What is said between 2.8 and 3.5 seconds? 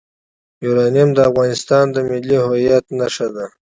نښه ده.